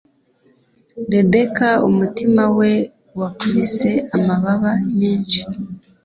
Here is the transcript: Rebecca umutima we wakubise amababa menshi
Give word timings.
Rebecca 1.13 1.69
umutima 1.89 2.43
we 2.57 2.71
wakubise 3.19 3.91
amababa 4.17 4.71
menshi 4.97 5.41